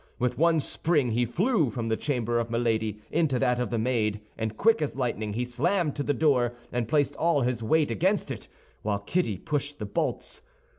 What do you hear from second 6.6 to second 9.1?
and placed all his weight against it, while